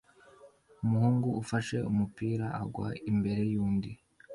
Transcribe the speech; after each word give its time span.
Umuhungu 0.83 1.29
ufashe 1.41 1.77
umupira 1.89 2.45
agwa 2.61 2.89
imbere 3.11 3.41
yundi\ 3.53 3.91